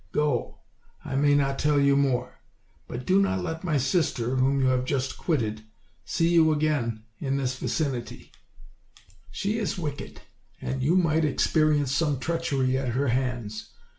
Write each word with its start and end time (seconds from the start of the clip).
Go, 0.13 0.57
I 1.05 1.15
may 1.15 1.35
not 1.35 1.59
tell 1.59 1.79
you 1.79 1.95
more, 1.95 2.41
but 2.87 3.05
do 3.05 3.21
not 3.21 3.43
let 3.43 3.63
my 3.63 3.77
sister, 3.77 4.37
whom 4.37 4.59
you 4.59 4.65
have 4.65 4.83
just 4.83 5.15
quitted, 5.15 5.61
see 6.05 6.29
you 6.29 6.51
again 6.51 7.03
in 7.19 7.37
this 7.37 7.55
vicinity; 7.59 8.31
she 9.29 9.59
is 9.59 9.77
wicked, 9.77 10.19
and 10.59 10.81
you 10.81 10.95
might 10.95 11.23
ex 11.23 11.45
perience 11.45 11.89
some 11.89 12.19
treachery 12.19 12.75
at 12.79 12.93
her 12.95 13.09
hands. 13.09 13.73